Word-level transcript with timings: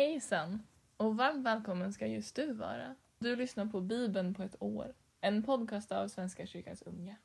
Hejsan 0.00 0.62
och 0.96 1.16
varmt 1.16 1.46
välkommen 1.46 1.92
ska 1.92 2.06
just 2.06 2.36
du 2.36 2.52
vara. 2.52 2.94
Du 3.18 3.36
lyssnar 3.36 3.66
på 3.66 3.80
Bibeln 3.80 4.34
på 4.34 4.42
ett 4.42 4.62
år, 4.62 4.94
en 5.20 5.42
podcast 5.42 5.92
av 5.92 6.08
Svenska 6.08 6.46
kyrkans 6.46 6.82
unga. 6.82 7.16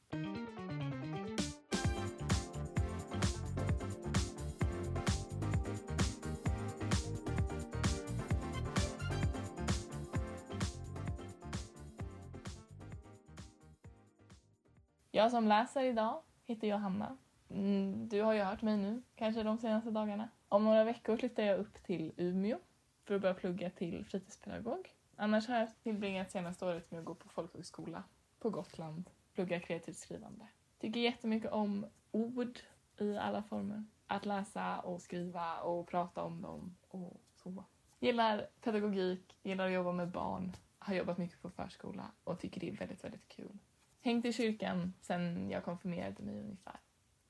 Jag 15.11 15.31
som 15.31 15.47
läser 15.47 15.83
idag 15.83 16.21
heter 16.45 16.67
Johanna. 16.67 17.17
Mm, 17.55 18.09
du 18.09 18.21
har 18.21 18.33
ju 18.33 18.41
hört 18.41 18.61
mig 18.61 18.77
nu, 18.77 19.01
kanske 19.15 19.43
de 19.43 19.57
senaste 19.57 19.91
dagarna. 19.91 20.29
Om 20.49 20.63
några 20.63 20.83
veckor 20.83 21.17
flyttar 21.17 21.43
jag 21.43 21.59
upp 21.59 21.83
till 21.83 22.11
Umeå 22.17 22.57
för 23.03 23.15
att 23.15 23.21
börja 23.21 23.33
plugga 23.33 23.69
till 23.69 24.05
fritidspedagog. 24.05 24.93
Annars 25.15 25.47
har 25.47 25.59
jag 25.59 25.69
tillbringat 25.83 26.31
senaste 26.31 26.65
året 26.65 26.91
med 26.91 26.99
att 26.99 27.05
gå 27.05 27.15
på 27.15 27.29
folkhögskola 27.29 28.03
på 28.39 28.49
Gotland, 28.49 29.09
plugga 29.33 29.59
kreativt 29.59 29.97
skrivande. 29.97 30.47
Tycker 30.79 30.99
jättemycket 30.99 31.51
om 31.51 31.85
ord 32.11 32.59
i 32.99 33.17
alla 33.17 33.43
former. 33.43 33.85
Att 34.07 34.25
läsa 34.25 34.79
och 34.79 35.01
skriva 35.01 35.59
och 35.59 35.87
prata 35.87 36.23
om 36.23 36.41
dem 36.41 36.75
och 36.87 37.21
så. 37.33 37.63
Gillar 37.99 38.47
pedagogik, 38.61 39.35
gillar 39.43 39.65
att 39.65 39.73
jobba 39.73 39.91
med 39.91 40.11
barn, 40.11 40.55
har 40.79 40.93
jobbat 40.93 41.17
mycket 41.17 41.41
på 41.41 41.49
förskola 41.49 42.11
och 42.23 42.39
tycker 42.39 42.61
det 42.61 42.69
är 42.69 42.77
väldigt, 42.77 43.03
väldigt 43.03 43.27
kul. 43.27 43.57
Hängt 44.01 44.25
i 44.25 44.33
kyrkan 44.33 44.93
sen 45.01 45.49
jag 45.49 45.63
konfirmerade 45.63 46.23
mig 46.23 46.39
ungefär 46.39 46.79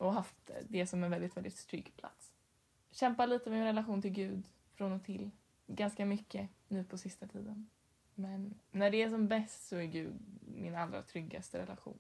och 0.06 0.14
haft 0.14 0.52
det 0.70 0.88
som 0.88 1.04
en 1.04 1.12
väldigt, 1.12 1.38
väldigt 1.38 1.68
trygg 1.68 1.94
plats. 1.96 2.34
Kämpar 2.92 3.28
lite 3.28 3.50
med 3.50 3.60
min 3.60 3.68
relation 3.68 4.02
till 4.02 4.12
Gud 4.12 4.50
från 4.74 4.92
och 4.92 5.04
till. 5.04 5.32
Ganska 5.68 6.06
mycket 6.06 6.50
nu 6.68 6.84
på 6.84 6.98
sista 6.98 7.28
tiden. 7.28 7.70
Men 8.16 8.60
när 8.72 8.92
det 8.92 9.02
är 9.02 9.10
som 9.10 9.28
bäst 9.28 9.68
så 9.68 9.76
är 9.76 9.86
Gud 9.86 10.14
min 10.42 10.76
allra 10.76 11.02
tryggaste 11.02 11.62
relation. 11.62 12.00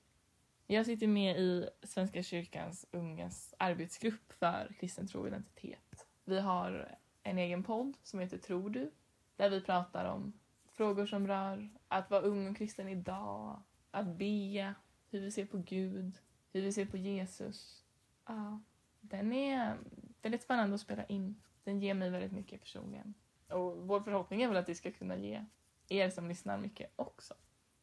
Jag 0.68 0.86
sitter 0.86 1.08
med 1.08 1.40
i 1.40 1.70
Svenska 1.84 2.24
kyrkans 2.24 2.86
ungas 2.92 3.54
arbetsgrupp 3.60 4.34
för 4.34 4.76
kristen 4.80 5.08
tro 5.08 5.22
och 5.22 5.28
identitet. 5.28 6.08
Vi 6.24 6.40
har 6.40 6.98
en 7.24 7.38
egen 7.38 7.64
podd 7.64 7.98
som 8.04 8.20
heter 8.20 8.38
Tror 8.38 8.70
du? 8.70 8.92
Där 9.36 9.50
vi 9.50 9.62
pratar 9.62 10.06
om 10.06 10.34
frågor 10.74 11.06
som 11.06 11.28
rör 11.28 11.70
att 11.88 12.12
vara 12.12 12.22
ung 12.22 12.48
och 12.50 12.58
kristen 12.58 12.90
idag, 12.90 13.62
att 13.92 14.08
be, 14.08 14.74
hur 15.10 15.20
vi 15.22 15.32
ser 15.32 15.46
på 15.46 15.58
Gud, 15.58 16.18
hur 16.54 16.62
vi 16.62 16.74
ser 16.74 16.86
på 16.86 16.98
Jesus. 16.98 17.85
Ja, 18.26 18.60
den 19.02 19.34
är 19.34 19.78
väldigt 20.22 20.44
spännande 20.44 20.76
att 20.76 20.82
spela 20.82 21.06
in. 21.06 21.42
Den 21.64 21.80
ger 21.80 21.94
mig 21.94 22.10
väldigt 22.10 22.32
mycket 22.32 22.62
personligen. 22.62 23.14
Och 23.50 23.88
vår 23.88 24.02
förhoppning 24.02 24.42
är 24.42 24.48
väl 24.48 24.58
att 24.58 24.66
det 24.66 24.76
ska 24.76 24.92
kunna 24.92 25.18
ge 25.18 25.46
er 25.90 26.10
som 26.10 26.28
lyssnar 26.28 26.58
mycket 26.58 26.92
också. 26.96 27.34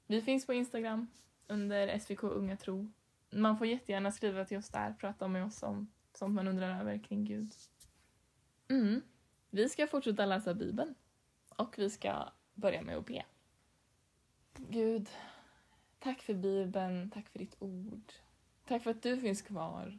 Vi 0.06 0.22
finns 0.22 0.46
på 0.46 0.54
Instagram 0.54 1.06
under 1.46 1.98
SVK 1.98 2.22
Unga 2.22 2.56
Tro. 2.56 2.92
Man 3.30 3.58
får 3.58 3.66
jättegärna 3.66 4.12
skriva 4.12 4.44
till 4.44 4.58
oss 4.58 4.68
där, 4.68 4.92
prata 4.92 5.28
med 5.28 5.44
oss 5.44 5.62
om 5.62 5.92
sånt 6.12 6.34
man 6.34 6.48
undrar 6.48 6.80
över 6.80 6.98
kring 6.98 7.24
Gud. 7.24 7.52
Mm. 8.68 9.02
Vi 9.50 9.68
ska 9.68 9.86
fortsätta 9.86 10.26
läsa 10.26 10.54
Bibeln 10.54 10.94
och 11.56 11.78
vi 11.78 11.90
ska 11.90 12.28
börja 12.54 12.82
med 12.82 12.96
att 12.96 13.06
be. 13.06 13.24
Gud, 14.56 15.08
tack 15.98 16.22
för 16.22 16.34
Bibeln, 16.34 17.10
tack 17.10 17.28
för 17.28 17.38
ditt 17.38 17.56
ord. 17.58 18.12
Tack 18.64 18.82
för 18.82 18.90
att 18.90 19.02
du 19.02 19.20
finns 19.20 19.42
kvar 19.42 19.98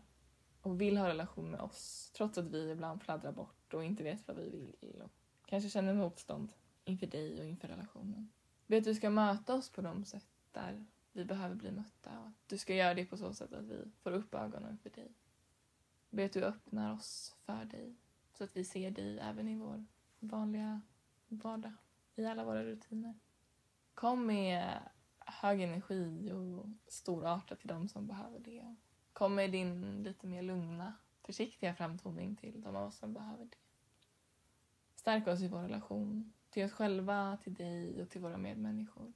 och 0.63 0.81
vill 0.81 0.97
ha 0.97 1.07
relation 1.07 1.51
med 1.51 1.59
oss 1.59 2.11
trots 2.13 2.37
att 2.37 2.45
vi 2.45 2.71
ibland 2.71 3.03
fladdrar 3.03 3.31
bort 3.31 3.73
och 3.73 3.83
inte 3.83 4.03
vet 4.03 4.27
vad 4.27 4.37
vi 4.37 4.49
vill 4.49 5.01
och 5.01 5.11
kanske 5.45 5.69
känner 5.69 5.93
motstånd 5.93 6.53
inför 6.85 7.07
dig 7.07 7.39
och 7.39 7.45
inför 7.45 7.67
relationen. 7.67 8.31
Be 8.67 8.77
att 8.77 8.83
du 8.83 8.95
ska 8.95 9.09
möta 9.09 9.53
oss 9.53 9.69
på 9.69 9.81
de 9.81 10.05
sätt 10.05 10.27
där 10.51 10.85
vi 11.11 11.25
behöver 11.25 11.55
bli 11.55 11.71
mötta 11.71 12.19
och 12.19 12.27
att 12.27 12.47
du 12.47 12.57
ska 12.57 12.75
göra 12.75 12.93
det 12.93 13.05
på 13.05 13.17
så 13.17 13.33
sätt 13.33 13.53
att 13.53 13.65
vi 13.65 13.91
får 14.03 14.11
upp 14.11 14.35
ögonen 14.35 14.77
för 14.77 14.89
dig. 14.89 15.11
Be 16.09 16.25
att 16.25 16.33
du 16.33 16.43
öppnar 16.43 16.93
oss 16.93 17.35
för 17.45 17.65
dig 17.65 17.95
så 18.33 18.43
att 18.43 18.57
vi 18.57 18.65
ser 18.65 18.91
dig 18.91 19.19
även 19.19 19.47
i 19.47 19.55
vår 19.55 19.85
vanliga 20.19 20.81
vardag, 21.27 21.73
i 22.15 22.25
alla 22.25 22.43
våra 22.43 22.63
rutiner. 22.63 23.19
Kom 23.93 24.25
med 24.25 24.79
hög 25.19 25.61
energi 25.61 26.31
och 26.31 26.65
storartat 26.87 27.59
till 27.59 27.67
dem 27.67 27.87
som 27.87 28.07
behöver 28.07 28.39
det. 28.39 28.75
Kom 29.13 29.35
med 29.35 29.51
din 29.51 30.03
lite 30.03 30.27
mer 30.27 30.41
lugna, 30.41 30.93
försiktiga 31.21 31.75
framtoning 31.75 32.35
till 32.35 32.61
de 32.61 32.75
av 32.75 32.87
oss 32.87 32.97
som 32.97 33.13
behöver 33.13 33.45
det. 33.45 33.57
Stärk 34.95 35.27
oss 35.27 35.41
i 35.41 35.47
vår 35.47 35.61
relation 35.61 36.33
till 36.49 36.65
oss 36.65 36.71
själva, 36.71 37.37
till 37.43 37.53
dig 37.53 38.01
och 38.01 38.09
till 38.09 38.21
våra 38.21 38.37
medmänniskor. 38.37 39.13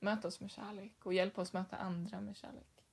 Möt 0.00 0.24
oss 0.24 0.40
med 0.40 0.50
kärlek 0.50 1.06
och 1.06 1.14
hjälp 1.14 1.38
oss 1.38 1.52
möta 1.52 1.76
andra 1.76 2.20
med 2.20 2.36
kärlek. 2.36 2.84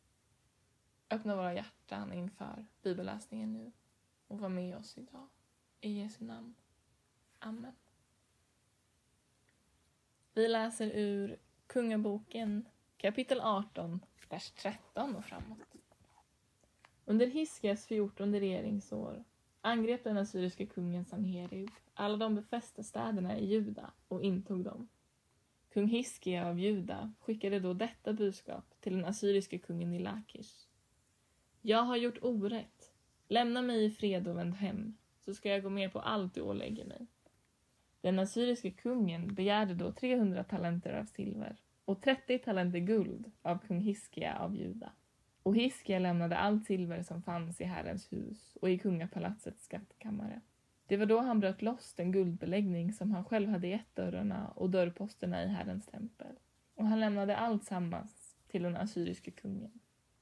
Öppna 1.10 1.36
våra 1.36 1.54
hjärtan 1.54 2.14
inför 2.14 2.66
bibelläsningen 2.82 3.54
nu 3.54 3.72
och 4.28 4.40
var 4.40 4.50
med 4.50 4.78
oss 4.78 4.98
idag. 4.98 5.28
I 5.82 6.00
Jesu 6.02 6.24
namn. 6.24 6.56
Amen. 7.40 7.76
Vi 10.34 10.48
läser 10.48 10.92
ur 10.94 11.40
Kungaboken 11.68 12.66
kapitel 12.98 13.42
18, 13.42 14.06
vers 14.30 14.52
13 14.52 15.16
och 15.16 15.26
framåt. 15.26 15.69
Under 17.10 17.28
Hiskias 17.28 17.88
fjortonde 17.88 18.40
regeringsår 18.40 19.24
angrep 19.62 20.04
den 20.04 20.18
assyriske 20.18 20.66
kungen 20.66 21.06
Sanherib 21.06 21.70
alla 21.94 22.18
de 22.18 22.36
befästa 22.36 22.84
städerna 22.84 23.38
i 23.38 23.46
Juda 23.46 23.92
och 24.08 24.24
intog 24.24 24.64
dem. 24.64 24.88
Kung 25.74 25.88
Hiskia 25.88 26.48
av 26.48 26.60
Juda 26.60 27.14
skickade 27.20 27.60
då 27.60 27.74
detta 27.74 28.14
budskap 28.14 28.76
till 28.80 28.94
den 28.94 29.06
assyriske 29.06 29.58
kungen 29.58 29.94
i 29.94 30.00
Lakish. 30.00 30.68
Jag 31.62 31.84
har 31.84 31.98
gjort 31.98 32.24
orätt. 32.24 32.94
Lämna 33.28 33.62
mig 33.62 33.86
i 33.86 33.92
fred 33.92 34.28
och 34.28 34.38
vänd 34.38 34.56
hem, 34.56 34.98
så 35.20 35.34
ska 35.34 35.50
jag 35.50 35.64
gå 35.64 35.70
med 35.70 35.94
på 35.94 36.00
allt 36.00 36.34
du 36.34 36.42
ålägger 36.42 36.86
mig. 36.86 37.08
Den 38.02 38.20
assyriske 38.20 38.72
kungen 38.72 39.36
begärde 39.36 39.74
då 39.74 39.92
300 39.92 40.44
talenter 40.44 40.94
av 40.94 41.06
silver 41.06 41.62
och 41.86 42.02
30 42.02 42.40
talenter 42.40 42.80
guld 42.80 43.32
av 43.42 43.58
kung 43.58 43.80
Hiskia 43.80 44.40
av 44.40 44.56
Juda. 44.56 44.92
Och 45.44 45.56
Hiskia 45.56 46.00
lämnade 46.00 46.38
allt 46.38 46.66
silver 46.66 47.04
som 47.04 47.22
fanns 47.22 47.62
i 47.62 47.64
Herrens 47.64 48.14
hus 48.14 48.58
och 48.62 48.70
i 48.70 48.78
kungapalatsets 48.78 49.64
skattkammare. 49.64 50.42
Det 50.88 50.98
var 50.98 51.06
då 51.06 51.20
han 51.20 51.40
bröt 51.40 51.62
loss 51.62 51.94
den 51.94 52.12
guldbeläggning 52.12 52.94
som 52.94 53.12
han 53.12 53.26
själv 53.26 53.50
hade 53.50 53.68
gett 53.68 53.96
dörrarna 53.96 54.48
och 54.56 54.70
dörrposterna 54.70 55.44
i 55.44 55.48
Herrens 55.48 55.86
tempel. 55.86 56.36
Och 56.76 56.86
han 56.86 57.00
lämnade 57.00 57.38
allt 57.38 57.64
sammans 57.64 58.36
till 58.48 58.64
den 58.64 58.78
assyriske 58.78 59.32
kungen. 59.32 59.80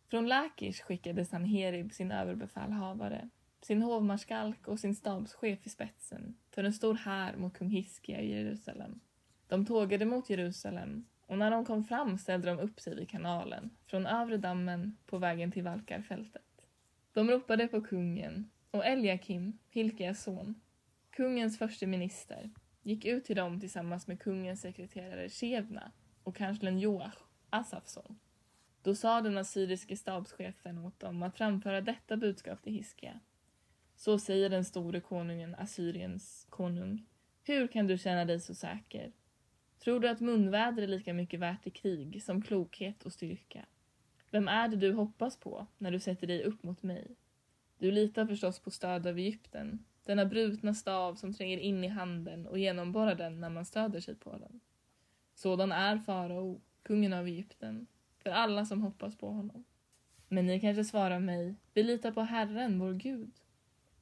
Från 0.10 0.28
Lakish 0.28 0.82
skickade 0.82 1.26
Sanherib 1.26 1.94
sin 1.94 2.12
överbefälhavare, 2.12 3.30
sin 3.62 3.82
hovmarskalk 3.82 4.68
och 4.68 4.80
sin 4.80 4.96
stabschef 4.96 5.66
i 5.66 5.70
spetsen 5.70 6.38
för 6.52 6.64
en 6.64 6.74
stor 6.74 6.94
här 6.94 7.38
mot 7.38 7.58
kung 7.58 7.70
Hiskia 7.70 8.22
i 8.22 8.32
Jerusalem. 8.32 9.00
De 9.48 9.66
tågade 9.66 10.06
mot 10.06 10.30
Jerusalem 10.30 11.06
och 11.28 11.38
när 11.38 11.52
de 11.52 11.66
kom 11.66 11.84
fram 11.84 12.18
ställde 12.18 12.48
de 12.48 12.60
upp 12.60 12.80
sig 12.80 12.96
vid 12.96 13.10
kanalen, 13.10 13.70
från 13.86 14.06
övre 14.06 14.38
dammen 14.38 14.98
på 15.06 15.18
vägen 15.18 15.52
till 15.52 15.64
Valkarfältet. 15.64 16.42
De 17.14 17.30
ropade 17.30 17.68
på 17.68 17.82
kungen 17.82 18.50
och 18.72 18.86
Eliakim, 18.86 19.58
Hilkias 19.70 20.24
son, 20.24 20.62
kungens 21.10 21.58
förste 21.58 21.88
minister, 21.88 22.50
gick 22.82 23.06
ut 23.06 23.26
till 23.26 23.36
dem 23.36 23.60
tillsammans 23.60 24.08
med 24.08 24.20
kungens 24.20 24.62
sekreterare 24.62 25.30
Shevna 25.30 25.92
och 26.24 26.36
kanslern 26.36 26.80
Joach, 26.80 27.18
Asafs 27.50 27.92
son. 27.92 28.20
Då 28.82 28.96
sa 28.96 29.22
den 29.22 29.38
assyriske 29.38 29.98
stabschefen 29.98 30.78
åt 30.78 31.00
dem 31.00 31.24
att 31.24 31.38
framföra 31.38 31.82
detta 31.82 32.18
budskap 32.18 32.64
till 32.64 32.74
Hiskia. 32.74 33.20
Så 33.96 34.20
säger 34.20 34.50
den 34.50 34.66
store 34.66 35.00
konungen, 35.00 35.56
Assyriens 35.56 36.48
konung. 36.50 37.06
Hur 37.44 37.68
kan 37.68 37.88
du 37.88 37.98
känna 37.98 38.26
dig 38.26 38.40
så 38.40 38.56
säker? 38.56 39.12
Tror 39.80 40.00
du 40.00 40.10
att 40.10 40.22
munväder 40.22 40.84
är 40.84 40.88
lika 40.88 41.14
mycket 41.14 41.40
värt 41.40 41.68
i 41.68 41.70
krig 41.70 42.24
som 42.24 42.42
klokhet 42.42 43.04
och 43.06 43.14
styrka? 43.14 43.66
Vem 44.32 44.48
är 44.48 44.68
det 44.68 44.76
du 44.78 44.94
hoppas 44.94 45.38
på 45.38 45.68
när 45.78 45.92
du 45.92 46.00
sätter 46.00 46.28
dig 46.28 46.44
upp 46.44 46.64
mot 46.64 46.84
mig? 46.84 47.16
Du 47.78 47.92
litar 47.92 48.26
förstås 48.26 48.60
på 48.60 48.72
stöd 48.72 49.08
av 49.08 49.18
Egypten, 49.18 49.86
denna 50.04 50.26
brutna 50.26 50.74
stav 50.74 51.16
som 51.16 51.34
tränger 51.34 51.58
in 51.58 51.84
i 51.84 51.88
handen 51.88 52.48
och 52.48 52.60
genomborrar 52.60 53.16
den 53.16 53.40
när 53.40 53.50
man 53.50 53.66
stöder 53.66 54.00
sig 54.00 54.16
på 54.16 54.38
den. 54.38 54.60
Sådan 55.34 55.72
är 55.72 55.98
farao, 55.98 56.62
kungen 56.84 57.14
av 57.14 57.28
Egypten, 57.28 57.88
för 58.24 58.30
alla 58.30 58.66
som 58.66 58.82
hoppas 58.82 59.18
på 59.18 59.30
honom. 59.30 59.64
Men 60.28 60.46
ni 60.46 60.60
kanske 60.60 60.84
svarar 60.84 61.20
mig, 61.20 61.56
vi 61.74 61.84
litar 61.84 62.12
på 62.12 62.22
Herren, 62.22 62.80
vår 62.80 62.94
Gud. 62.94 63.32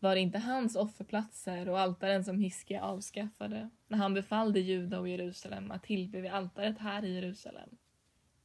Var 0.06 0.16
det 0.16 0.22
inte 0.22 0.40
hans 0.40 0.75
offerplatser 0.75 1.69
och 1.69 1.80
altaren 1.80 2.24
som 2.24 2.40
Hiskia 2.40 2.81
avskaffade 2.81 3.69
när 3.88 3.98
han 3.98 4.13
befallde 4.13 4.60
Juda 4.60 5.00
och 5.00 5.10
Jerusalem 5.10 5.72
att 5.72 5.84
tillbe 5.84 6.22
vid 6.22 6.31
altaret 6.31 6.80
här 6.80 7.06
i 7.06 7.16
Jerusalem? 7.16 7.69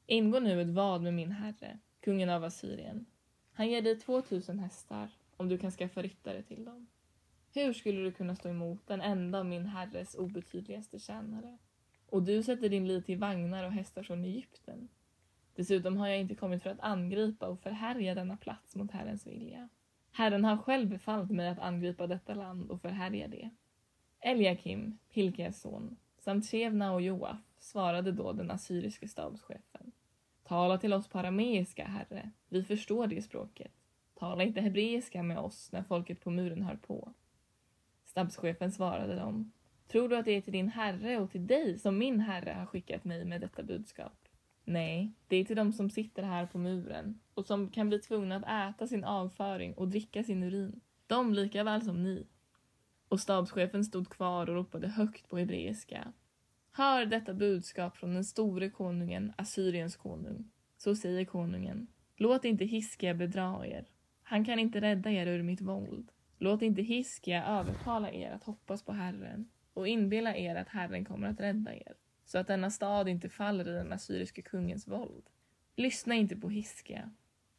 Ingå 0.06 0.40
nu 0.40 0.62
ett 0.62 0.68
vad 0.68 1.02
med 1.02 1.14
min 1.14 1.32
herre, 1.32 1.78
kungen 2.00 2.30
av 2.30 2.44
Assyrien. 2.44 3.06
Han 3.52 3.70
ger 3.70 3.82
dig 3.82 4.00
två 4.00 4.22
tusen 4.22 4.58
hästar 4.58 5.10
om 5.36 5.48
du 5.48 5.58
kan 5.58 5.70
skaffa 5.70 6.02
ryttare 6.02 6.42
till 6.42 6.64
dem. 6.64 6.86
Hur 7.54 7.72
skulle 7.72 8.00
du 8.00 8.12
kunna 8.12 8.36
stå 8.36 8.48
emot 8.48 8.86
den 8.86 9.00
enda 9.00 9.38
av 9.38 9.46
min 9.46 9.66
herres 9.66 10.14
obetydligaste 10.14 10.98
tjänare? 10.98 11.58
Och 12.06 12.22
du 12.22 12.42
sätter 12.42 12.68
din 12.68 12.88
lit 12.88 13.06
till 13.06 13.18
vagnar 13.18 13.64
och 13.64 13.72
hästar 13.72 14.02
från 14.02 14.24
Egypten. 14.24 14.88
Dessutom 15.54 15.96
har 15.96 16.08
jag 16.08 16.20
inte 16.20 16.34
kommit 16.34 16.62
för 16.62 16.70
att 16.70 16.80
angripa 16.80 17.46
och 17.46 17.60
förhärja 17.60 18.14
denna 18.14 18.36
plats 18.36 18.76
mot 18.76 18.90
Herrens 18.90 19.26
vilja. 19.26 19.68
Herren 20.12 20.44
har 20.44 20.56
själv 20.56 20.88
befallt 20.88 21.30
mig 21.30 21.48
att 21.48 21.58
angripa 21.58 22.06
detta 22.06 22.34
land 22.34 22.70
och 22.70 22.80
förhärja 22.80 23.28
det. 23.28 23.50
Eliakim, 24.20 24.98
Hilkias 25.08 25.60
son, 25.60 25.96
samt 26.18 26.46
Shevna 26.46 26.92
och 26.92 27.02
Joaf 27.02 27.38
svarade 27.58 28.12
då 28.12 28.32
den 28.32 28.50
assyriske 28.50 29.08
stabschefen. 29.08 29.92
Tala 30.42 30.78
till 30.78 30.92
oss 30.92 31.08
på 31.08 31.18
arameiska, 31.18 31.84
herre. 31.84 32.30
Vi 32.48 32.64
förstår 32.64 33.06
det 33.06 33.22
språket. 33.22 33.72
Tala 34.14 34.42
inte 34.42 34.60
hebreiska 34.60 35.22
med 35.22 35.38
oss 35.38 35.72
när 35.72 35.82
folket 35.82 36.20
på 36.20 36.30
muren 36.30 36.62
hör 36.62 36.76
på. 36.76 37.12
Stabschefen 38.04 38.72
svarade 38.72 39.16
dem. 39.16 39.52
Tror 39.86 40.08
du 40.08 40.16
att 40.16 40.24
det 40.24 40.32
är 40.32 40.40
till 40.40 40.52
din 40.52 40.68
herre 40.68 41.18
och 41.18 41.30
till 41.30 41.46
dig 41.46 41.78
som 41.78 41.98
min 41.98 42.20
herre 42.20 42.50
har 42.50 42.66
skickat 42.66 43.04
mig 43.04 43.24
med 43.24 43.40
detta 43.40 43.62
budskap? 43.62 44.19
Nej, 44.70 45.12
det 45.28 45.36
är 45.36 45.44
till 45.44 45.56
dem 45.56 45.72
som 45.72 45.90
sitter 45.90 46.22
här 46.22 46.46
på 46.46 46.58
muren 46.58 47.20
och 47.34 47.46
som 47.46 47.70
kan 47.70 47.88
bli 47.88 47.98
tvungna 47.98 48.36
att 48.36 48.74
äta 48.74 48.86
sin 48.86 49.04
avföring 49.04 49.74
och 49.74 49.88
dricka 49.88 50.22
sin 50.24 50.42
urin. 50.42 50.80
De 51.06 51.34
lika 51.34 51.64
väl 51.64 51.82
som 51.82 52.02
ni. 52.02 52.26
Och 53.08 53.20
stabschefen 53.20 53.84
stod 53.84 54.08
kvar 54.08 54.50
och 54.50 54.54
ropade 54.54 54.88
högt 54.88 55.28
på 55.28 55.38
hebreiska. 55.38 56.12
Hör 56.72 57.06
detta 57.06 57.34
budskap 57.34 57.96
från 57.96 58.14
den 58.14 58.24
store 58.24 58.70
konungen, 58.70 59.32
Assyriens 59.36 59.96
konung. 59.96 60.50
Så 60.76 60.96
säger 60.96 61.24
konungen. 61.24 61.86
Låt 62.16 62.44
inte 62.44 62.64
Hiskia 62.64 63.14
bedra 63.14 63.66
er. 63.66 63.88
Han 64.22 64.44
kan 64.44 64.58
inte 64.58 64.80
rädda 64.80 65.10
er 65.10 65.26
ur 65.26 65.42
mitt 65.42 65.60
våld. 65.60 66.10
Låt 66.38 66.62
inte 66.62 66.82
Hiskia 66.82 67.46
övertala 67.46 68.12
er 68.12 68.30
att 68.30 68.44
hoppas 68.44 68.82
på 68.82 68.92
Herren 68.92 69.48
och 69.74 69.88
inbilla 69.88 70.36
er 70.36 70.56
att 70.56 70.68
Herren 70.68 71.04
kommer 71.04 71.28
att 71.28 71.40
rädda 71.40 71.74
er, 71.74 71.94
så 72.30 72.38
att 72.38 72.46
denna 72.46 72.70
stad 72.70 73.08
inte 73.08 73.28
faller 73.28 73.68
i 73.68 73.72
den 73.72 73.92
assyriske 73.92 74.42
kungens 74.42 74.88
våld. 74.88 75.30
Lyssna 75.76 76.14
inte 76.14 76.36
på 76.36 76.48
Hiskia. 76.48 77.10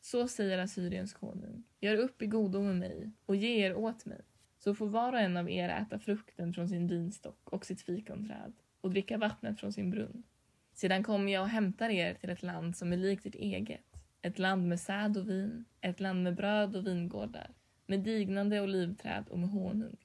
Så 0.02 0.28
säger 0.28 0.58
Assyriens 0.58 1.14
konung. 1.14 1.64
Gör 1.80 1.96
upp 1.96 2.22
i 2.22 2.28
godo 2.28 2.62
med 2.62 2.76
mig 2.76 3.12
och 3.26 3.36
ge 3.36 3.66
er 3.66 3.76
åt 3.76 4.06
mig, 4.06 4.22
så 4.58 4.76
får 4.76 4.88
var 4.88 5.14
och 5.14 5.20
en 5.20 5.38
av 5.38 5.50
er 5.50 5.70
äta 5.70 6.00
frukten 6.00 6.54
från 6.54 6.70
sin 6.70 6.88
vinstock 6.88 7.50
och 7.50 7.66
sitt 7.66 7.82
fikonträd 7.82 8.54
och 8.82 8.90
dricka 8.90 9.18
vattnet 9.18 9.60
från 9.60 9.74
sin 9.74 9.92
brunn. 9.92 10.24
Sedan 10.74 11.04
kommer 11.04 11.32
jag 11.32 11.42
och 11.42 11.50
hämtar 11.50 11.90
er 11.90 12.14
till 12.14 12.30
ett 12.30 12.44
land 12.44 12.78
som 12.78 12.94
är 12.94 12.98
likt 12.98 13.26
ert 13.26 13.36
eget, 13.36 14.02
ett 14.22 14.40
land 14.40 14.68
med 14.68 14.80
säd 14.80 15.18
och 15.18 15.30
vin, 15.30 15.66
ett 15.82 16.00
land 16.00 16.24
med 16.24 16.36
bröd 16.36 16.76
och 16.76 16.88
vingårdar, 16.88 17.54
med 17.86 18.00
dignande 18.00 18.62
olivträd 18.62 19.28
och 19.30 19.40
med 19.40 19.50
honung. 19.50 19.98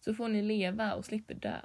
Så 0.00 0.14
får 0.14 0.28
ni 0.28 0.42
leva 0.42 0.94
och 0.94 1.04
slipper 1.04 1.34
dö. 1.34 1.60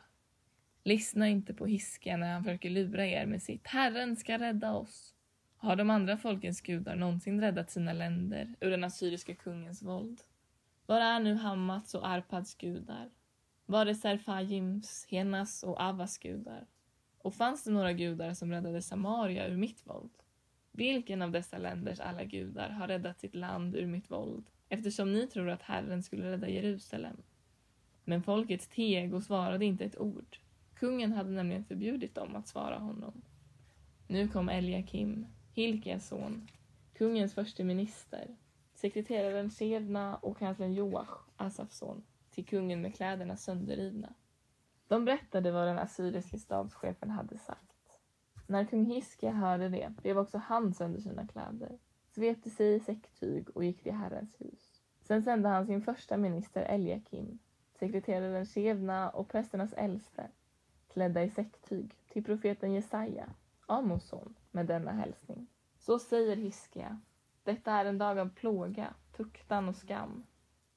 Lyssna 0.86 1.30
inte 1.30 1.54
på 1.54 1.66
Hisken 1.66 2.20
när 2.20 2.34
han 2.34 2.44
försöker 2.44 2.70
lura 2.70 3.08
er 3.08 3.26
med 3.26 3.44
sitt 3.44 3.68
Herren 3.68 4.16
ska 4.16 4.38
rädda 4.38 4.74
oss. 4.74 5.16
Har 5.58 5.76
de 5.76 5.90
andra 5.90 6.18
folkens 6.18 6.62
gudar 6.62 6.96
någonsin 6.96 7.42
räddat 7.42 7.72
sina 7.72 7.94
länder 7.94 8.56
ur 8.60 8.72
den 8.72 8.84
assyriska 8.84 9.36
kungens 9.36 9.82
våld? 9.82 10.22
Var 10.86 11.00
är 11.00 11.20
nu 11.20 11.36
Hammats 11.36 11.96
och 11.96 12.08
Arpads 12.08 12.56
gudar? 12.56 13.10
Var 13.66 13.86
är 13.86 13.94
Serfajims, 13.94 15.08
Henas 15.10 15.64
och 15.64 15.80
Avas 15.80 16.18
gudar? 16.18 16.68
Och 17.18 17.34
fanns 17.34 17.64
det 17.64 17.72
några 17.72 17.94
gudar 17.94 18.34
som 18.34 18.52
räddade 18.52 18.82
Samaria 18.82 19.48
ur 19.48 19.58
mitt 19.58 19.88
våld? 19.88 20.14
Vilken 20.72 21.22
av 21.22 21.32
dessa 21.32 21.58
länders 21.58 22.00
alla 22.00 22.24
gudar 22.24 22.70
har 22.70 22.88
räddat 22.88 23.20
sitt 23.20 23.36
land 23.36 23.76
ur 23.76 23.88
mitt 23.88 24.12
våld 24.12 24.46
eftersom 24.70 25.14
ni 25.14 25.28
tror 25.28 25.50
att 25.50 25.62
Herren 25.62 26.04
skulle 26.04 26.32
rädda 26.32 26.50
Jerusalem? 26.50 27.18
Men 28.04 28.24
folket 28.24 28.70
teg 28.70 29.14
och 29.14 29.24
svarade 29.24 29.66
inte 29.66 29.86
ett 29.86 29.98
ord. 29.98 30.38
Kungen 30.84 31.14
hade 31.14 31.30
nämligen 31.30 31.64
förbjudit 31.64 32.16
dem 32.16 32.36
att 32.36 32.48
svara 32.48 32.78
honom. 32.78 33.22
Nu 34.08 34.28
kom 34.28 34.50
Eliakim, 34.50 35.26
Hilkias 35.54 36.08
son, 36.08 36.48
kungens 36.94 37.34
förste 37.34 37.64
minister, 37.64 38.36
sekreteraren 38.74 39.52
Sedna 39.52 40.16
och 40.16 40.38
kanslern 40.38 40.74
Joach, 40.74 41.10
Asafs 41.38 41.78
son, 41.78 42.04
till 42.32 42.46
kungen 42.46 42.82
med 42.82 42.96
kläderna 42.96 43.38
sönderrivna. 43.38 44.14
De 44.88 45.06
berättade 45.06 45.52
vad 45.52 45.68
den 45.68 45.80
assyriske 45.80 46.40
stabschefen 46.40 47.10
hade 47.10 47.38
sagt. 47.38 48.02
När 48.48 48.66
kung 48.66 48.86
Hiskia 48.86 49.32
hörde 49.32 49.70
det 49.70 49.94
blev 50.02 50.18
också 50.18 50.38
han 50.38 50.74
sönder 50.74 51.00
sina 51.00 51.28
kläder, 51.28 51.78
svepte 52.08 52.50
sig 52.50 52.76
i 52.76 52.80
säcktyg 52.80 53.50
och 53.50 53.64
gick 53.64 53.84
till 53.84 53.94
Herrens 53.94 54.42
hus. 54.42 54.82
Sen 55.02 55.24
sände 55.24 55.50
han 55.50 55.66
sin 55.66 55.82
första 55.82 56.18
minister 56.18 56.62
Eliakim, 56.62 57.40
sekreteraren 57.80 58.46
Shevna 58.46 59.10
och 59.10 59.30
prästernas 59.30 59.74
äldste, 59.74 60.30
klädda 60.94 61.24
i 61.24 61.30
säcktyg, 61.30 61.96
till 62.08 62.24
profeten 62.24 62.74
Jesaja, 62.74 63.30
Amos 63.66 64.08
son, 64.08 64.36
med 64.52 64.66
denna 64.66 64.92
hälsning. 64.92 65.48
Så 65.80 66.00
säger 66.00 66.36
Hiskia, 66.36 67.00
detta 67.44 67.72
är 67.72 67.86
en 67.86 67.98
dag 67.98 68.20
av 68.20 68.30
plåga, 68.30 68.94
tuktan 69.16 69.70
och 69.70 69.76
skam. 69.76 70.26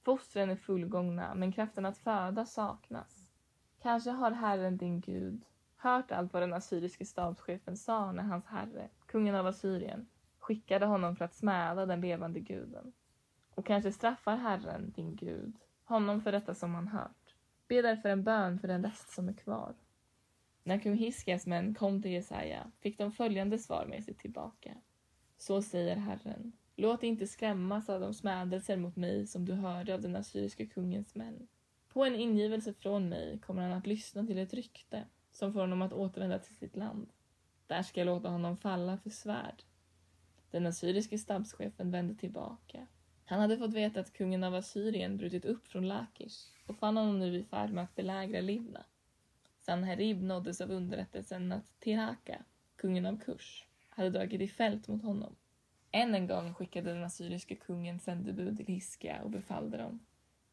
Fostren 0.02 0.50
är 0.50 0.56
fullgångna, 0.56 1.34
men 1.34 1.52
kraften 1.52 1.86
att 1.86 1.98
föda 1.98 2.46
saknas. 2.46 3.32
Kanske 3.82 4.10
har 4.10 4.30
Herren 4.30 4.76
din 4.76 5.00
Gud 5.00 5.44
hört 5.76 6.12
allt 6.12 6.32
vad 6.32 6.42
den 6.42 6.54
assyriske 6.54 7.04
stabschefen 7.04 7.76
sa 7.76 8.12
när 8.12 8.22
hans 8.22 8.46
herre, 8.46 8.88
kungen 9.06 9.34
av 9.34 9.46
Assyrien, 9.46 10.06
skickade 10.38 10.86
honom 10.86 11.16
för 11.16 11.24
att 11.24 11.34
smäda 11.34 11.86
den 11.86 12.00
levande 12.00 12.40
guden. 12.40 12.92
Och 13.54 13.66
kanske 13.66 13.92
straffar 13.92 14.36
Herren, 14.36 14.92
din 14.96 15.16
Gud, 15.16 15.56
honom 15.84 16.20
för 16.20 16.32
detta 16.32 16.54
som 16.54 16.74
han 16.74 16.88
hört. 16.88 17.34
Be 17.68 17.82
därför 17.82 18.08
en 18.08 18.24
bön 18.24 18.58
för 18.58 18.68
den 18.68 18.82
rest 18.82 19.10
som 19.10 19.28
är 19.28 19.32
kvar. 19.32 19.74
När 20.66 20.78
kung 20.78 20.96
Hiskias 20.96 21.46
män 21.46 21.74
kom 21.74 22.02
till 22.02 22.10
Jesaja 22.10 22.70
fick 22.80 22.98
de 22.98 23.12
följande 23.12 23.58
svar 23.58 23.86
med 23.86 24.04
sig 24.04 24.14
tillbaka. 24.14 24.74
Så 25.38 25.62
säger 25.62 25.96
Herren, 25.96 26.52
låt 26.76 27.00
dig 27.00 27.08
inte 27.08 27.26
skrämmas 27.26 27.88
av 27.88 28.00
de 28.00 28.14
smädelser 28.14 28.76
mot 28.76 28.96
mig 28.96 29.26
som 29.26 29.44
du 29.44 29.52
hörde 29.52 29.94
av 29.94 30.00
den 30.00 30.16
assyriske 30.16 30.66
kungens 30.66 31.14
män. 31.14 31.48
På 31.88 32.04
en 32.04 32.14
ingivelse 32.14 32.72
från 32.72 33.08
mig 33.08 33.38
kommer 33.38 33.62
han 33.62 33.72
att 33.72 33.86
lyssna 33.86 34.26
till 34.26 34.38
ett 34.38 34.54
rykte 34.54 35.04
som 35.32 35.52
får 35.52 35.60
honom 35.60 35.82
att 35.82 35.92
återvända 35.92 36.38
till 36.38 36.56
sitt 36.56 36.76
land. 36.76 37.08
Där 37.66 37.82
ska 37.82 38.00
jag 38.00 38.06
låta 38.06 38.28
honom 38.28 38.56
falla 38.56 38.98
för 38.98 39.10
svärd. 39.10 39.62
Den 40.50 40.66
assyriske 40.66 41.18
stabschefen 41.18 41.90
vände 41.90 42.14
tillbaka. 42.14 42.86
Han 43.24 43.40
hade 43.40 43.58
fått 43.58 43.74
veta 43.74 44.00
att 44.00 44.12
kungen 44.12 44.44
av 44.44 44.54
Assyrien 44.54 45.16
brutit 45.16 45.44
upp 45.44 45.66
från 45.66 45.88
Lakish 45.88 46.46
och 46.66 46.76
fann 46.76 46.96
honom 46.96 47.18
nu 47.18 47.36
i 47.36 47.44
färd 47.44 47.72
med 47.72 47.84
att 47.84 47.94
belägra 47.94 48.40
Libna. 48.40 48.84
Sanherib 49.66 50.22
nåddes 50.22 50.60
av 50.60 50.70
underrättelsen 50.70 51.52
att 51.52 51.80
Tirhaka, 51.80 52.44
kungen 52.76 53.06
av 53.06 53.18
Kush, 53.18 53.64
hade 53.88 54.10
dragit 54.10 54.40
i 54.40 54.48
fält 54.48 54.88
mot 54.88 55.02
honom. 55.02 55.36
Än 55.90 56.14
en 56.14 56.26
gång 56.26 56.54
skickade 56.54 56.92
den 56.92 57.04
assyriske 57.04 57.54
kungen 57.54 58.00
sändebud 58.00 58.56
till 58.56 58.66
Hiskia 58.66 59.22
och 59.22 59.30
befallde 59.30 59.76
dem. 59.76 60.06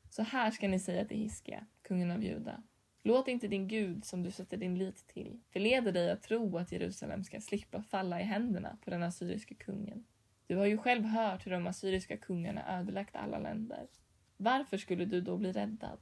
Så 0.10 0.24
här 0.24 0.52
ska 0.52 0.68
ni 0.68 0.80
säga 0.80 1.06
till 1.06 1.18
Hiskia, 1.18 1.66
kungen 1.82 2.12
av 2.12 2.24
Juda. 2.24 2.64
Låt 3.04 3.28
inte 3.28 3.48
din 3.48 3.68
Gud, 3.68 4.06
som 4.06 4.24
du 4.24 4.32
sätter 4.32 4.58
din 4.58 4.78
lit 4.78 5.08
till, 5.08 5.40
förleda 5.50 5.92
dig 5.92 6.12
att 6.12 6.24
tro 6.24 6.58
att 6.58 6.72
Jerusalem 6.72 7.24
ska 7.24 7.42
slippa 7.42 7.84
falla 7.84 8.22
i 8.22 8.24
händerna 8.24 8.78
på 8.84 8.90
den 8.90 9.04
assyriske 9.04 9.56
kungen. 9.56 10.06
Du 10.48 10.56
har 10.56 10.66
ju 10.66 10.78
själv 10.78 11.04
hört 11.04 11.46
hur 11.46 11.52
de 11.52 11.68
assyriska 11.68 12.18
kungarna 12.18 12.80
ödelagt 12.80 13.16
alla 13.16 13.40
länder. 13.40 13.88
Varför 14.38 14.78
skulle 14.78 15.06
du 15.06 15.22
då 15.22 15.38
bli 15.38 15.52
räddad? 15.52 16.00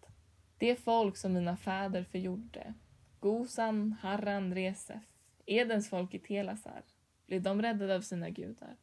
Det 0.57 0.75
folk 0.75 1.17
som 1.17 1.33
mina 1.33 1.57
fäder 1.57 2.03
förgjorde, 2.03 2.73
Gosan, 3.21 3.95
Harran, 4.01 4.53
Resef, 4.53 5.03
Edens 5.45 5.89
folk 5.89 6.13
i 6.13 6.19
Telasar, 6.19 6.81
blev 7.27 7.41
de 7.41 7.61
räddade 7.61 7.95
av 7.95 8.01
sina 8.01 8.29
gudar? 8.29 8.75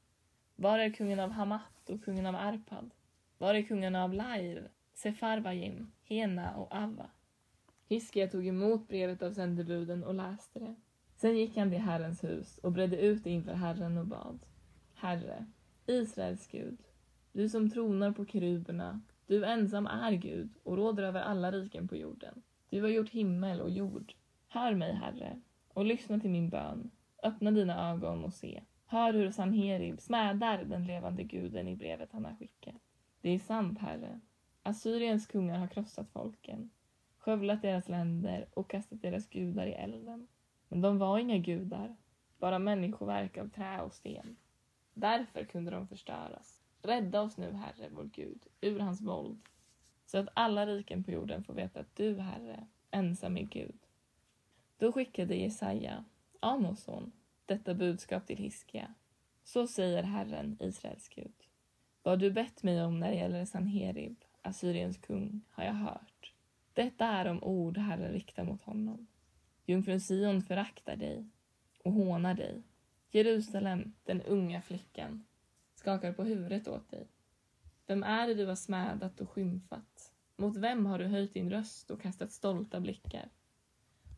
Var 0.56 0.78
är 0.78 0.90
kungen 0.90 1.20
av 1.20 1.30
Hamat 1.30 1.90
och 1.90 2.04
kungen 2.04 2.26
av 2.26 2.34
Arpad? 2.34 2.90
Var 3.38 3.54
är 3.54 3.62
kungarna 3.62 4.04
av 4.04 4.14
Lair, 4.14 4.70
Sefarvajim, 4.94 5.92
Hena 6.04 6.56
och 6.56 6.74
Ava? 6.76 7.10
Hiskia 7.88 8.28
tog 8.28 8.46
emot 8.46 8.88
brevet 8.88 9.22
av 9.22 9.32
sändebuden 9.32 10.04
och 10.04 10.14
läste 10.14 10.58
det. 10.58 10.74
Sen 11.16 11.36
gick 11.36 11.56
han 11.56 11.70
till 11.70 11.80
Herrens 11.80 12.24
hus 12.24 12.58
och 12.58 12.72
bredde 12.72 12.96
ut 12.96 13.24
det 13.24 13.30
inför 13.30 13.54
Herren 13.54 13.98
och 13.98 14.06
bad. 14.06 14.38
Herre, 14.94 15.46
Israels 15.86 16.46
Gud, 16.46 16.78
du 17.32 17.48
som 17.48 17.70
tronar 17.70 18.12
på 18.12 18.26
keruberna, 18.26 19.00
du 19.26 19.44
ensam 19.44 19.86
är 19.86 20.12
Gud 20.12 20.50
och 20.62 20.76
råder 20.76 21.02
över 21.02 21.20
alla 21.20 21.52
riken 21.52 21.88
på 21.88 21.96
jorden. 21.96 22.42
Du 22.70 22.82
har 22.82 22.88
gjort 22.88 23.10
himmel 23.10 23.60
och 23.60 23.70
jord. 23.70 24.14
Hör 24.50 24.74
mig, 24.74 24.92
Herre, 24.92 25.40
och 25.68 25.84
lyssna 25.84 26.20
till 26.20 26.30
min 26.30 26.48
bön. 26.48 26.90
Öppna 27.22 27.50
dina 27.50 27.90
ögon 27.90 28.24
och 28.24 28.32
se. 28.32 28.62
Hör 28.86 29.12
hur 29.12 29.30
Sanherib 29.30 30.00
smädar 30.00 30.64
den 30.64 30.86
levande 30.86 31.22
guden 31.24 31.68
i 31.68 31.76
brevet 31.76 32.12
han 32.12 32.24
har 32.24 32.34
skickat. 32.36 32.82
Det 33.20 33.30
är 33.30 33.38
sant, 33.38 33.78
Herre. 33.78 34.20
Assyriens 34.62 35.26
kungar 35.26 35.58
har 35.58 35.66
krossat 35.66 36.10
folken, 36.10 36.70
skövlat 37.18 37.62
deras 37.62 37.88
länder 37.88 38.46
och 38.54 38.70
kastat 38.70 39.02
deras 39.02 39.26
gudar 39.28 39.66
i 39.66 39.72
elden. 39.72 40.28
Men 40.68 40.80
de 40.80 40.98
var 40.98 41.18
inga 41.18 41.38
gudar, 41.38 41.96
bara 42.38 42.58
människoverk 42.58 43.36
av 43.36 43.48
trä 43.48 43.80
och 43.82 43.94
sten. 43.94 44.36
Därför 44.94 45.44
kunde 45.44 45.70
de 45.70 45.88
förstöras. 45.88 46.62
Rädda 46.82 47.22
oss 47.22 47.36
nu, 47.36 47.52
Herre, 47.52 47.88
vår 47.90 48.04
Gud, 48.04 48.46
ur 48.60 48.78
hans 48.78 49.00
våld. 49.00 49.40
så 50.06 50.18
att 50.18 50.28
alla 50.34 50.66
riken 50.66 51.04
på 51.04 51.10
jorden 51.10 51.44
får 51.44 51.54
veta 51.54 51.80
att 51.80 51.96
du, 51.96 52.18
Herre, 52.18 52.66
ensam 52.90 53.36
är 53.36 53.42
Gud. 53.42 53.87
Då 54.78 54.92
skickade 54.92 55.34
Jesaja, 55.34 56.04
Amos 56.40 56.82
son, 56.82 57.12
detta 57.46 57.74
budskap 57.74 58.26
till 58.26 58.36
Hiskia. 58.36 58.94
Så 59.44 59.66
säger 59.66 60.02
Herren, 60.02 60.56
Israels 60.60 61.08
Gud. 61.08 61.34
Vad 62.02 62.18
du 62.18 62.30
bett 62.30 62.62
mig 62.62 62.82
om 62.84 63.00
när 63.00 63.10
det 63.10 63.16
gäller 63.16 63.44
Sanherib, 63.44 64.24
Assyriens 64.42 64.96
kung, 64.96 65.40
har 65.50 65.64
jag 65.64 65.72
hört. 65.72 66.32
Detta 66.72 67.06
är 67.06 67.24
de 67.24 67.42
ord 67.42 67.78
Herren 67.78 68.12
riktar 68.12 68.44
mot 68.44 68.62
honom. 68.62 69.06
Jungfrun 69.66 70.00
Sion 70.00 70.42
föraktar 70.42 70.96
dig 70.96 71.26
och 71.84 71.92
hånar 71.92 72.34
dig. 72.34 72.62
Jerusalem, 73.10 73.92
den 74.04 74.22
unga 74.22 74.62
flickan, 74.62 75.24
skakar 75.74 76.12
på 76.12 76.24
huvudet 76.24 76.68
åt 76.68 76.90
dig. 76.90 77.08
Vem 77.86 78.02
är 78.02 78.26
det 78.26 78.34
du 78.34 78.46
har 78.46 78.54
smädat 78.54 79.20
och 79.20 79.30
skymfat? 79.30 80.12
Mot 80.36 80.56
vem 80.56 80.86
har 80.86 80.98
du 80.98 81.06
höjt 81.06 81.34
din 81.34 81.50
röst 81.50 81.90
och 81.90 82.00
kastat 82.00 82.32
stolta 82.32 82.80
blickar? 82.80 83.28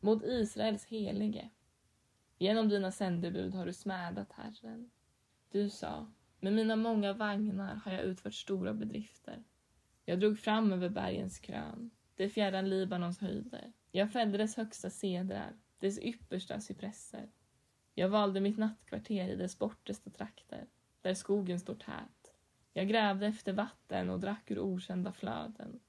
Mot 0.03 0.23
Israels 0.23 0.87
helige. 0.87 1.51
Genom 2.39 2.69
dina 2.69 2.93
sändebud 2.93 3.55
har 3.55 3.67
du 3.67 3.73
smädat 3.73 4.33
Herren. 4.33 4.91
Du 5.51 5.71
sa, 5.71 6.07
med 6.41 6.53
mina 6.53 6.77
många 6.77 7.13
vagnar 7.13 7.75
har 7.75 7.93
jag 7.93 8.03
utfört 8.03 8.35
stora 8.35 8.75
bedrifter. 8.75 9.45
Jag 10.05 10.21
drog 10.21 10.39
fram 10.39 10.73
över 10.73 10.89
bergens 10.89 11.39
krön, 11.39 11.91
det 12.17 12.29
fjärran 12.29 12.69
Libanons 12.69 13.19
höjder. 13.19 13.73
Jag 13.91 14.13
fällde 14.13 14.39
dess 14.39 14.57
högsta 14.57 14.91
cedrar, 14.91 15.53
dess 15.79 15.99
yppersta 15.99 16.61
cypresser. 16.61 17.31
Jag 17.95 18.09
valde 18.09 18.41
mitt 18.41 18.59
nattkvarter 18.59 19.29
i 19.29 19.37
dess 19.37 19.59
bortersta 19.59 20.11
trakter, 20.11 20.67
där 21.03 21.15
skogen 21.15 21.61
står 21.61 21.75
tät. 21.75 22.35
Jag 22.73 22.89
grävde 22.89 23.27
efter 23.27 23.53
vatten 23.53 24.11
och 24.11 24.21
drack 24.21 24.51
ur 24.51 24.59
okända 24.59 25.13
flöden. 25.13 25.81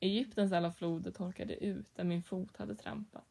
Egyptens 0.00 0.52
alla 0.52 0.72
floder 0.72 1.10
torkade 1.10 1.64
ut 1.64 1.94
där 1.94 2.04
min 2.04 2.22
fot 2.22 2.56
hade 2.56 2.74
trampat. 2.74 3.29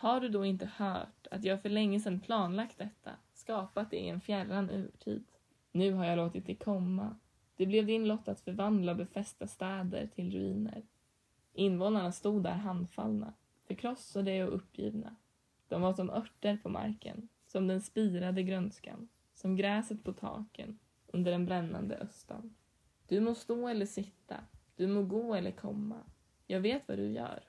Har 0.00 0.20
du 0.20 0.28
då 0.28 0.44
inte 0.44 0.70
hört 0.76 1.26
att 1.30 1.44
jag 1.44 1.62
för 1.62 1.68
länge 1.68 2.00
sedan 2.00 2.20
planlagt 2.20 2.78
detta, 2.78 3.10
skapat 3.34 3.90
det 3.90 3.96
i 3.96 4.08
en 4.08 4.20
fjärran 4.20 4.70
urtid? 4.70 5.24
Nu 5.72 5.92
har 5.92 6.04
jag 6.04 6.16
låtit 6.16 6.46
det 6.46 6.54
komma. 6.54 7.16
Det 7.56 7.66
blev 7.66 7.86
din 7.86 8.08
lott 8.08 8.28
att 8.28 8.40
förvandla 8.40 8.94
befästa 8.94 9.46
städer 9.46 10.06
till 10.14 10.32
ruiner. 10.32 10.82
Invånarna 11.52 12.12
stod 12.12 12.42
där 12.42 12.54
handfallna, 12.54 13.32
förkrossade 13.66 14.44
och 14.44 14.54
uppgivna. 14.54 15.16
De 15.68 15.82
var 15.82 15.92
som 15.92 16.10
örter 16.10 16.58
på 16.62 16.68
marken, 16.68 17.28
som 17.46 17.66
den 17.66 17.80
spirade 17.80 18.42
grönskan, 18.42 19.08
som 19.34 19.56
gräset 19.56 20.04
på 20.04 20.12
taken 20.12 20.78
under 21.06 21.32
den 21.32 21.46
brännande 21.46 21.96
östan. 21.96 22.54
Du 23.08 23.20
må 23.20 23.34
stå 23.34 23.68
eller 23.68 23.86
sitta, 23.86 24.36
du 24.76 24.86
må 24.86 25.02
gå 25.02 25.34
eller 25.34 25.50
komma. 25.50 26.00
Jag 26.46 26.60
vet 26.60 26.88
vad 26.88 26.98
du 26.98 27.12
gör. 27.12 27.47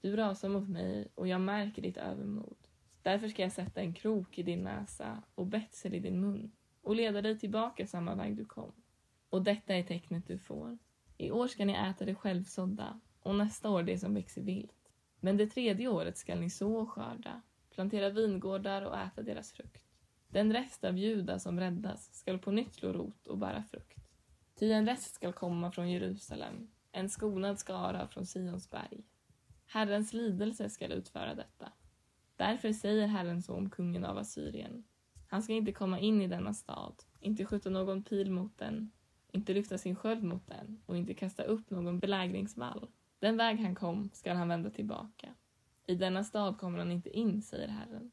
Du 0.00 0.16
rasar 0.16 0.48
mot 0.48 0.68
mig 0.68 1.08
och 1.14 1.28
jag 1.28 1.40
märker 1.40 1.82
ditt 1.82 1.96
övermod. 1.96 2.56
Därför 3.02 3.28
ska 3.28 3.42
jag 3.42 3.52
sätta 3.52 3.80
en 3.80 3.94
krok 3.94 4.38
i 4.38 4.42
din 4.42 4.62
näsa 4.62 5.22
och 5.34 5.46
betsel 5.46 5.94
i 5.94 5.98
din 5.98 6.20
mun 6.20 6.52
och 6.82 6.96
leda 6.96 7.22
dig 7.22 7.38
tillbaka 7.38 7.86
samma 7.86 8.14
väg 8.14 8.36
du 8.36 8.44
kom. 8.44 8.72
Och 9.30 9.42
detta 9.42 9.74
är 9.74 9.82
tecknet 9.82 10.26
du 10.26 10.38
får. 10.38 10.78
I 11.16 11.30
år 11.30 11.46
ska 11.46 11.64
ni 11.64 11.72
äta 11.72 12.04
det 12.04 12.14
självsådda 12.14 13.00
och 13.20 13.34
nästa 13.34 13.70
år 13.70 13.82
det 13.82 13.98
som 13.98 14.14
växer 14.14 14.42
vilt. 14.42 14.92
Men 15.20 15.36
det 15.36 15.46
tredje 15.46 15.88
året 15.88 16.16
ska 16.16 16.34
ni 16.34 16.50
så 16.50 16.76
och 16.76 16.90
skörda, 16.90 17.42
plantera 17.70 18.10
vingårdar 18.10 18.82
och 18.82 18.98
äta 18.98 19.22
deras 19.22 19.52
frukt. 19.52 19.84
Den 20.28 20.52
rest 20.52 20.84
av 20.84 20.98
Juda 20.98 21.38
som 21.38 21.60
räddas 21.60 22.14
skall 22.14 22.38
på 22.38 22.50
nytt 22.50 22.74
slå 22.74 22.92
rot 22.92 23.26
och 23.26 23.38
bära 23.38 23.62
frukt. 23.62 23.98
Ty 24.54 24.72
en 24.72 24.86
rest 24.86 25.14
skall 25.14 25.32
komma 25.32 25.72
från 25.72 25.90
Jerusalem, 25.90 26.70
en 26.92 27.08
skonad 27.08 27.58
skara 27.58 28.08
från 28.08 28.26
Sions 28.26 28.70
berg. 28.70 29.04
Herrens 29.72 30.12
lidelse 30.12 30.70
skall 30.70 30.92
utföra 30.92 31.34
detta. 31.34 31.72
Därför 32.36 32.72
säger 32.72 33.06
Herren 33.06 33.42
så 33.42 33.54
om 33.54 33.70
kungen 33.70 34.04
av 34.04 34.18
Assyrien. 34.18 34.84
Han 35.26 35.42
ska 35.42 35.52
inte 35.52 35.72
komma 35.72 35.98
in 35.98 36.20
i 36.22 36.26
denna 36.26 36.54
stad, 36.54 36.94
inte 37.20 37.44
skjuta 37.44 37.70
någon 37.70 38.02
pil 38.02 38.30
mot 38.30 38.58
den, 38.58 38.90
inte 39.32 39.54
lyfta 39.54 39.78
sin 39.78 39.96
sköld 39.96 40.22
mot 40.22 40.46
den 40.46 40.82
och 40.86 40.96
inte 40.96 41.14
kasta 41.14 41.42
upp 41.42 41.70
någon 41.70 41.98
belägringsvall. 41.98 42.88
Den 43.18 43.36
väg 43.36 43.60
han 43.60 43.74
kom 43.74 44.10
skall 44.12 44.36
han 44.36 44.48
vända 44.48 44.70
tillbaka. 44.70 45.34
I 45.86 45.94
denna 45.94 46.24
stad 46.24 46.58
kommer 46.58 46.78
han 46.78 46.92
inte 46.92 47.10
in, 47.18 47.42
säger 47.42 47.68
Herren. 47.68 48.10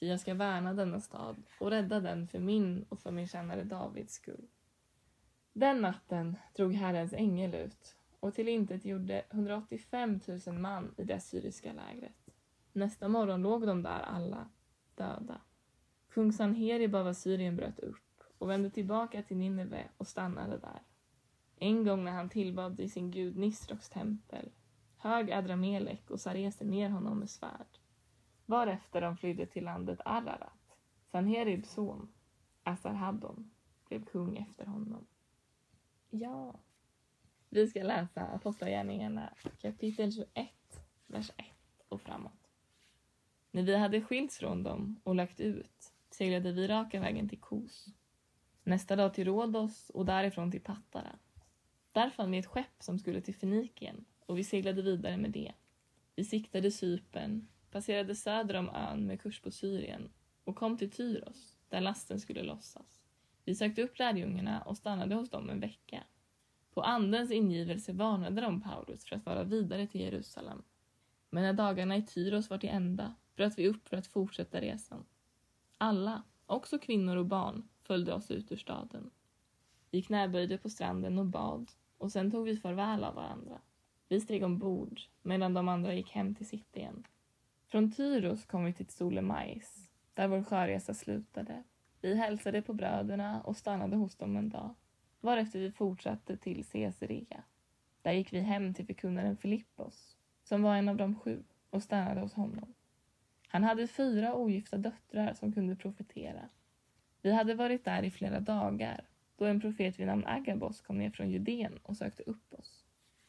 Ty 0.00 0.06
jag 0.06 0.20
ska 0.20 0.34
värna 0.34 0.74
denna 0.74 1.00
stad 1.00 1.42
och 1.60 1.70
rädda 1.70 2.00
den 2.00 2.28
för 2.28 2.38
min 2.38 2.82
och 2.88 3.00
för 3.00 3.10
min 3.10 3.28
tjänare 3.28 3.64
Davids 3.64 4.14
skull. 4.14 4.48
Den 5.52 5.80
natten 5.80 6.36
drog 6.56 6.74
Herrens 6.74 7.12
ängel 7.12 7.54
ut 7.54 7.95
och 8.20 8.34
till 8.34 8.48
intet 8.48 8.84
gjorde 8.84 9.24
185 9.30 10.20
000 10.46 10.58
man 10.58 10.94
i 10.96 11.04
det 11.04 11.14
assyriska 11.14 11.72
lägret. 11.72 12.30
Nästa 12.72 13.08
morgon 13.08 13.42
låg 13.42 13.66
de 13.66 13.82
där 13.82 14.00
alla, 14.00 14.48
döda. 14.94 15.40
Kung 16.08 16.32
Sanherib 16.32 16.94
av 16.94 17.06
Assyrien 17.06 17.56
bröt 17.56 17.78
upp 17.78 18.22
och 18.38 18.50
vände 18.50 18.70
tillbaka 18.70 19.22
till 19.22 19.36
Nineve 19.36 19.88
och 19.96 20.06
stannade 20.06 20.58
där. 20.58 20.82
En 21.56 21.84
gång 21.84 22.04
när 22.04 22.12
han 22.12 22.28
tillbad 22.28 22.80
i 22.80 22.88
sin 22.88 23.10
gud 23.10 23.36
Nisroks 23.36 23.88
tempel 23.88 24.50
hög 25.06 25.32
Adramelek 25.32 26.10
och 26.10 26.20
sareste 26.20 26.64
ner 26.64 26.90
honom 26.90 27.18
med 27.18 27.30
svärd. 27.30 27.78
Varefter 28.46 29.00
de 29.00 29.16
flydde 29.16 29.46
till 29.46 29.64
landet 29.64 30.00
Ararat. 30.04 30.76
Sanheribs 31.10 31.70
son, 31.70 32.12
Asarhaddon, 32.62 33.50
blev 33.88 34.04
kung 34.04 34.36
efter 34.36 34.66
honom. 34.66 35.06
Ja. 36.10 36.54
Vi 37.56 37.66
ska 37.66 37.82
läsa 37.82 38.26
Apostlagärningarna 38.26 39.34
kapitel 39.60 40.12
21, 40.12 40.48
vers 41.06 41.30
1 41.36 41.46
och 41.88 42.00
framåt. 42.00 42.50
När 43.50 43.62
vi 43.62 43.76
hade 43.76 44.00
skilts 44.00 44.38
från 44.38 44.62
dem 44.62 45.00
och 45.04 45.14
lagt 45.14 45.40
ut 45.40 45.92
seglade 46.10 46.52
vi 46.52 46.66
raka 46.66 47.00
vägen 47.00 47.28
till 47.28 47.40
Kos. 47.40 47.86
Nästa 48.62 48.96
dag 48.96 49.14
till 49.14 49.24
Rhodos 49.24 49.90
och 49.90 50.06
därifrån 50.06 50.50
till 50.50 50.60
Pattara. 50.60 51.18
Där 51.92 52.10
fann 52.10 52.30
vi 52.30 52.38
ett 52.38 52.46
skepp 52.46 52.82
som 52.82 52.98
skulle 52.98 53.20
till 53.20 53.34
Fenikien 53.34 54.04
och 54.26 54.38
vi 54.38 54.44
seglade 54.44 54.82
vidare 54.82 55.16
med 55.16 55.30
det. 55.30 55.52
Vi 56.16 56.24
siktade 56.24 56.70
Cypern, 56.70 57.48
passerade 57.70 58.14
söder 58.14 58.54
om 58.54 58.68
ön 58.68 59.06
med 59.06 59.20
kurs 59.20 59.40
på 59.40 59.50
Syrien 59.50 60.10
och 60.44 60.56
kom 60.56 60.78
till 60.78 60.90
Tyros, 60.90 61.56
där 61.68 61.80
lasten 61.80 62.20
skulle 62.20 62.42
lossas. 62.42 63.00
Vi 63.44 63.54
sökte 63.54 63.82
upp 63.82 63.98
lärjungarna 63.98 64.62
och 64.62 64.76
stannade 64.76 65.14
hos 65.14 65.30
dem 65.30 65.50
en 65.50 65.60
vecka. 65.60 66.04
På 66.76 66.82
Andens 66.82 67.30
ingivelse 67.30 67.92
varnade 67.92 68.40
de 68.40 68.60
Paulus 68.60 69.04
för 69.04 69.16
att 69.16 69.26
vara 69.26 69.44
vidare 69.44 69.86
till 69.86 70.00
Jerusalem. 70.00 70.62
Men 71.30 71.42
när 71.42 71.52
dagarna 71.52 71.96
i 71.96 72.02
Tyros 72.02 72.50
var 72.50 72.58
till 72.58 72.68
ända 72.68 73.14
bröt 73.36 73.58
vi 73.58 73.68
upp 73.68 73.88
för 73.88 73.96
att 73.96 74.06
fortsätta 74.06 74.60
resan. 74.60 75.04
Alla, 75.78 76.22
också 76.46 76.78
kvinnor 76.78 77.16
och 77.16 77.26
barn, 77.26 77.68
följde 77.82 78.14
oss 78.14 78.30
ut 78.30 78.52
ur 78.52 78.56
staden. 78.56 79.10
Vi 79.90 80.02
knäböjde 80.02 80.58
på 80.58 80.68
stranden 80.68 81.18
och 81.18 81.26
bad 81.26 81.70
och 81.98 82.12
sen 82.12 82.30
tog 82.30 82.44
vi 82.44 82.56
farväl 82.56 83.04
av 83.04 83.14
varandra. 83.14 83.60
Vi 84.08 84.20
steg 84.20 84.42
ombord 84.42 85.00
medan 85.22 85.54
de 85.54 85.68
andra 85.68 85.94
gick 85.94 86.10
hem 86.10 86.34
till 86.34 86.48
sitt 86.48 86.76
igen. 86.76 87.06
Från 87.66 87.92
Tyros 87.92 88.44
kom 88.44 88.64
vi 88.64 88.72
till 88.72 88.86
Ptolemais, 88.86 89.88
där 90.14 90.28
vår 90.28 90.42
sjöresa 90.42 90.94
slutade. 90.94 91.62
Vi 92.00 92.14
hälsade 92.14 92.62
på 92.62 92.72
bröderna 92.72 93.40
och 93.40 93.56
stannade 93.56 93.96
hos 93.96 94.16
dem 94.16 94.36
en 94.36 94.48
dag, 94.48 94.74
varefter 95.26 95.58
vi 95.58 95.70
fortsatte 95.70 96.36
till 96.36 96.64
Caesarea. 96.64 97.42
Där 98.02 98.12
gick 98.12 98.32
vi 98.32 98.40
hem 98.40 98.74
till 98.74 98.86
förkunnaren 98.86 99.36
Filippos, 99.36 100.16
som 100.44 100.62
var 100.62 100.76
en 100.76 100.88
av 100.88 100.96
de 100.96 101.14
sju, 101.14 101.42
och 101.70 101.82
stannade 101.82 102.20
hos 102.20 102.34
honom. 102.34 102.74
Han 103.48 103.64
hade 103.64 103.86
fyra 103.86 104.34
ogifta 104.34 104.76
döttrar 104.76 105.34
som 105.34 105.52
kunde 105.52 105.76
profetera. 105.76 106.48
Vi 107.22 107.32
hade 107.32 107.54
varit 107.54 107.84
där 107.84 108.02
i 108.02 108.10
flera 108.10 108.40
dagar 108.40 109.04
då 109.36 109.44
en 109.44 109.60
profet 109.60 110.00
vid 110.00 110.06
namn 110.06 110.24
Agabos 110.26 110.80
kom 110.80 110.98
ner 110.98 111.10
från 111.10 111.30
Judeen 111.30 111.78
och 111.82 111.96
sökte 111.96 112.22
upp 112.22 112.54
oss. 112.54 112.84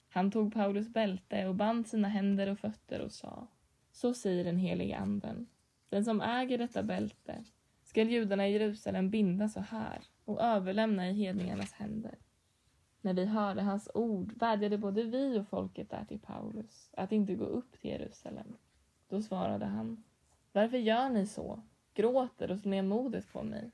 Han 0.10 0.32
tog 0.32 0.54
Paulus 0.54 0.90
bälte 0.90 1.46
och 1.48 1.56
band 1.56 1.88
sina 1.88 2.08
händer 2.08 2.52
och 2.52 2.60
fötter 2.60 3.02
och 3.02 3.12
sa 3.12 3.48
Så 3.92 4.14
säger 4.14 4.44
den 4.44 4.58
helige 4.58 4.98
anden. 4.98 5.48
Den 5.90 6.06
som 6.06 6.22
äger 6.22 6.58
detta 6.58 6.84
bälte 6.84 7.44
skall 7.88 8.10
judarna 8.10 8.48
i 8.48 8.52
Jerusalem 8.52 9.10
binda 9.10 9.50
så 9.50 9.60
här 9.60 10.02
och 10.26 10.42
överlämna 10.42 11.10
i 11.10 11.14
hedningarnas 11.14 11.74
händer. 11.74 12.16
När 13.02 13.14
vi 13.14 13.26
hörde 13.26 13.62
hans 13.62 13.90
ord 13.94 14.34
vädjade 14.36 14.78
både 14.78 15.04
vi 15.04 15.40
och 15.40 15.48
folket 15.48 15.90
där 15.90 16.06
till 16.06 16.20
Paulus 16.20 16.90
att 16.94 17.12
inte 17.12 17.36
gå 17.36 17.46
upp 17.46 17.82
till 17.82 17.92
Jerusalem. 17.92 18.58
Då 19.08 19.22
svarade 19.22 19.66
han 19.66 20.04
Varför 20.52 20.78
gör 20.78 21.10
ni 21.10 21.26
så? 21.26 21.62
Gråter 21.94 22.52
och 22.52 22.60
slår 22.60 22.72
ner 22.72 22.82
modet 22.82 23.34
på 23.34 23.44
mig? 23.44 23.72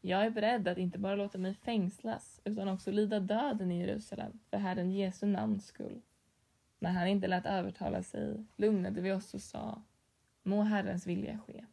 Jag 0.00 0.26
är 0.26 0.30
beredd 0.30 0.68
att 0.68 0.78
inte 0.78 0.98
bara 0.98 1.14
låta 1.14 1.38
mig 1.38 1.54
fängslas 1.54 2.40
utan 2.44 2.68
också 2.68 2.90
lida 2.90 3.20
döden 3.20 3.72
i 3.72 3.80
Jerusalem 3.80 4.38
för 4.50 4.56
Herren 4.56 4.90
Jesu 4.90 5.26
namns 5.26 5.66
skull. 5.66 6.02
När 6.78 6.90
han 6.90 7.08
inte 7.08 7.28
lät 7.28 7.46
övertala 7.46 8.02
sig 8.02 8.44
lugnade 8.56 9.00
vi 9.00 9.12
oss 9.12 9.34
och 9.34 9.42
sa 9.42 9.82
Må 10.42 10.62
Herrens 10.62 11.06
vilja 11.06 11.38
ske. 11.38 11.64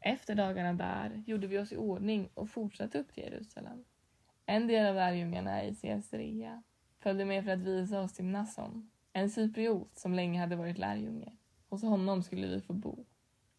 Efter 0.00 0.34
dagarna 0.34 0.72
där 0.72 1.22
gjorde 1.26 1.46
vi 1.46 1.58
oss 1.58 1.72
i 1.72 1.76
ordning 1.76 2.28
och 2.34 2.50
fortsatte 2.50 2.98
upp 2.98 3.12
till 3.12 3.24
Jerusalem. 3.24 3.84
En 4.46 4.66
del 4.66 4.86
av 4.86 4.94
lärjungarna 4.94 5.64
i 5.64 5.74
Caesarea, 5.74 6.62
följde 6.98 7.24
med 7.24 7.44
för 7.44 7.50
att 7.50 7.58
visa 7.58 8.00
oss 8.00 8.12
till 8.12 8.24
Nasson, 8.24 8.90
en 9.12 9.30
cypriot 9.30 9.98
som 9.98 10.14
länge 10.14 10.40
hade 10.40 10.56
varit 10.56 10.78
lärjunge. 10.78 11.32
Hos 11.68 11.82
honom 11.82 12.22
skulle 12.22 12.46
vi 12.46 12.60
få 12.60 12.72
bo. 12.72 13.04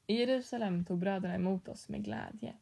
I 0.07 0.13
Jerusalem 0.13 0.85
tog 0.85 0.99
bröderna 0.99 1.35
emot 1.35 1.67
oss 1.67 1.89
med 1.89 2.03
glädje. 2.03 2.53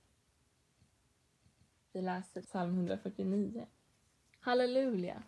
Vi 1.93 2.01
läser 2.01 2.41
psalm 2.41 2.73
149. 2.73 3.67
Halleluja! 4.39 5.23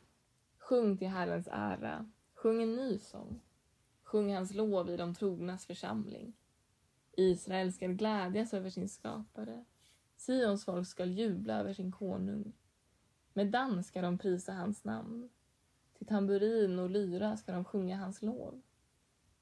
Sjung 0.58 0.98
till 0.98 1.08
Herrens 1.08 1.48
ära, 1.51 2.10
sjung 2.34 2.62
en 2.63 2.75
ny 2.75 3.00
sång. 3.00 3.41
Sjung 4.03 4.34
hans 4.34 4.53
lov 4.53 4.89
i 4.89 4.98
de 4.98 5.15
trognas 5.15 5.65
församling. 5.65 6.34
Israel 7.19 7.73
skall 7.73 7.93
glädjas 7.93 8.53
över 8.53 8.69
sin 8.69 8.89
skapare. 8.89 9.65
Sions 10.17 10.65
folk 10.65 10.88
skall 10.88 11.11
jubla 11.11 11.59
över 11.59 11.73
sin 11.73 11.91
konung. 11.91 12.53
Med 13.33 13.51
dans 13.51 13.88
ska 13.88 14.01
de 14.01 14.17
prisa 14.17 14.53
hans 14.53 14.83
namn. 14.83 15.29
Till 15.97 16.07
tamburin 16.07 16.79
och 16.79 16.89
lyra 16.89 17.38
ska 17.38 17.51
de 17.51 17.65
sjunga 17.65 17.97
hans 17.97 18.21
lov. 18.21 18.61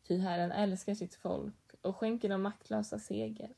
Ty 0.07 0.17
Herren 0.17 0.51
älskar 0.51 0.95
sitt 0.95 1.15
folk 1.15 1.75
och 1.81 1.95
skänker 1.95 2.29
de 2.29 2.41
maktlösa 2.41 2.99
seger. 2.99 3.55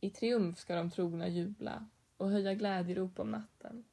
I 0.00 0.10
triumf 0.10 0.58
ska 0.58 0.74
de 0.74 0.90
trogna 0.90 1.28
jubla 1.28 1.86
och 2.16 2.30
höja 2.30 2.54
glädjerop 2.54 3.18
om 3.18 3.30
natten. 3.30 3.84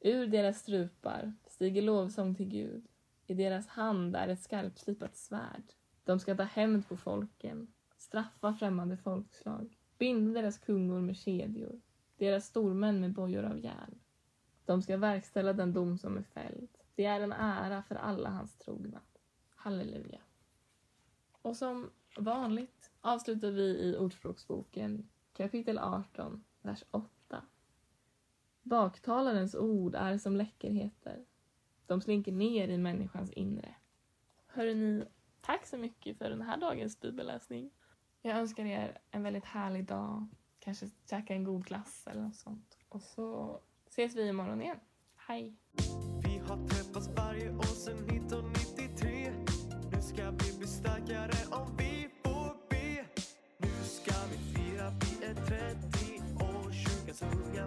Ur 0.00 0.26
deras 0.26 0.58
strupar 0.58 1.32
stiger 1.46 1.82
lovsång 1.82 2.34
till 2.34 2.48
Gud. 2.48 2.88
I 3.26 3.34
deras 3.34 3.66
hand 3.66 4.16
är 4.16 4.28
ett 4.28 4.42
skarpslipat 4.42 5.16
svärd. 5.16 5.72
De 6.04 6.20
ska 6.20 6.36
ta 6.36 6.42
hämnd 6.42 6.88
på 6.88 6.96
folken, 6.96 7.72
straffa 8.02 8.54
främmande 8.54 8.96
folkslag, 8.96 9.78
binda 9.98 10.40
deras 10.40 10.58
kungor 10.58 11.00
med 11.00 11.16
kedjor, 11.16 11.80
deras 12.16 12.46
stormän 12.46 13.00
med 13.00 13.12
bojor 13.12 13.44
av 13.44 13.58
järn. 13.58 13.98
De 14.64 14.82
ska 14.82 14.96
verkställa 14.96 15.52
den 15.52 15.72
dom 15.72 15.98
som 15.98 16.16
är 16.16 16.22
fälld. 16.22 16.68
Det 16.94 17.04
är 17.04 17.20
en 17.20 17.32
ära 17.32 17.82
för 17.82 17.94
alla 17.94 18.30
hans 18.30 18.56
trogna. 18.56 19.00
Halleluja. 19.54 20.20
Och 21.42 21.56
som 21.56 21.90
vanligt 22.16 22.90
avslutar 23.00 23.50
vi 23.50 23.62
i 23.62 23.96
Ordspråksboken 23.98 25.08
kapitel 25.32 25.78
18, 25.78 26.44
vers 26.62 26.84
8. 26.90 27.42
Baktalarens 28.62 29.54
ord 29.54 29.94
är 29.94 30.18
som 30.18 30.36
läckerheter. 30.36 31.24
De 31.86 32.00
slinker 32.00 32.32
ner 32.32 32.68
i 32.68 32.78
människans 32.78 33.30
inre. 33.30 33.74
Hörrni, 34.46 35.04
tack 35.40 35.66
så 35.66 35.76
mycket 35.76 36.18
för 36.18 36.30
den 36.30 36.42
här 36.42 36.56
dagens 36.56 37.00
bibelläsning. 37.00 37.70
Jag 38.24 38.36
önskar 38.36 38.64
er 38.64 38.98
en 39.10 39.22
väldigt 39.22 39.44
härlig 39.44 39.84
dag. 39.84 40.26
Kanske 40.58 40.86
käka 41.10 41.34
en 41.34 41.44
god 41.44 41.64
glass 41.64 42.06
eller 42.06 42.22
något 42.22 42.36
sånt. 42.36 42.78
Och 42.88 43.02
så 43.02 43.60
ses 43.88 44.16
vi 44.16 44.28
imorgon 44.28 44.62
igen. 44.62 44.80
Hej! 45.16 45.56
Vi 46.22 46.38
har 46.38 46.68
träffats 46.68 47.08
varje 47.16 47.54
år 47.54 47.62
sedan 47.62 47.96
1993 47.96 49.32
Nu 49.92 50.02
ska 50.02 50.30
vi 50.30 50.58
bli 50.58 50.66
starkare 50.66 51.32
om 51.50 51.76
vi 51.76 52.08
får 52.24 52.56
be 52.70 53.04
Nu 53.58 53.84
ska 53.84 54.14
vi 54.30 54.38
fira, 54.54 54.90
vi 54.90 55.24
är 55.26 55.34
30 55.34 56.44
år, 56.44 56.72
kyrkans 56.72 57.22
unga 57.22 57.66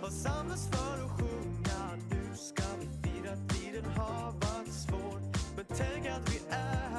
Har 0.00 0.10
samlats 0.10 0.68
för 0.70 1.04
att 1.04 1.20
sjunga 1.20 1.96
Nu 2.10 2.36
ska 2.36 2.64
vi 2.80 2.86
fira, 2.86 3.36
tiden 3.48 3.84
har 3.84 4.32
varit 4.32 4.72
svår 4.72 5.20
Men 5.56 5.64
tänk 5.68 6.06
att 6.06 6.34
vi 6.34 6.40
är 6.50 6.91